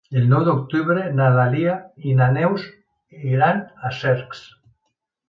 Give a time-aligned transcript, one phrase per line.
[0.19, 1.75] El nou d'octubre na Dàlia
[2.11, 2.65] i na Neus
[3.35, 4.43] iran a Cercs.